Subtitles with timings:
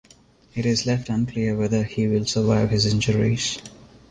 [0.55, 3.59] It is left unclear whether he will survive his injuries.